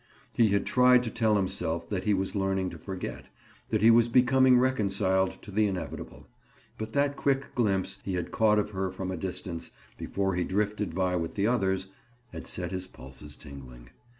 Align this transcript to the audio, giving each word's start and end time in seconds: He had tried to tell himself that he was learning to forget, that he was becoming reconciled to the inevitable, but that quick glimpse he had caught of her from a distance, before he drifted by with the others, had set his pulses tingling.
He 0.33 0.47
had 0.47 0.65
tried 0.65 1.03
to 1.03 1.11
tell 1.11 1.35
himself 1.37 1.87
that 1.89 2.05
he 2.05 2.13
was 2.15 2.33
learning 2.33 2.71
to 2.71 2.79
forget, 2.79 3.29
that 3.69 3.83
he 3.83 3.91
was 3.91 4.09
becoming 4.09 4.57
reconciled 4.57 5.39
to 5.43 5.51
the 5.51 5.67
inevitable, 5.67 6.25
but 6.79 6.93
that 6.93 7.15
quick 7.15 7.53
glimpse 7.53 7.99
he 8.03 8.15
had 8.15 8.31
caught 8.31 8.57
of 8.57 8.71
her 8.71 8.89
from 8.89 9.11
a 9.11 9.15
distance, 9.15 9.69
before 9.99 10.33
he 10.33 10.43
drifted 10.43 10.95
by 10.95 11.15
with 11.17 11.35
the 11.35 11.45
others, 11.45 11.87
had 12.33 12.47
set 12.47 12.71
his 12.71 12.87
pulses 12.87 13.37
tingling. 13.37 13.91